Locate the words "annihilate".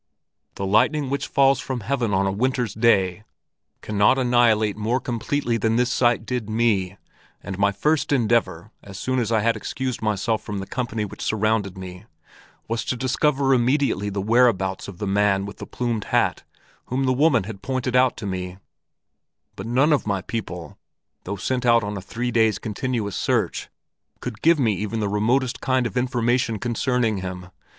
4.17-4.75